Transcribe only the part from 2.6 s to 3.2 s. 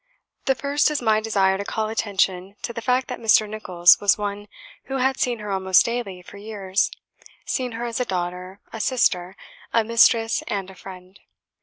to the fact that